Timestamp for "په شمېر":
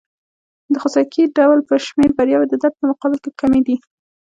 1.69-2.09